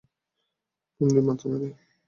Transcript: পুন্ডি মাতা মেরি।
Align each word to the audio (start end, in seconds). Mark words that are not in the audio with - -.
পুন্ডি 0.95 1.21
মাতা 1.27 1.45
মেরি। 1.51 1.69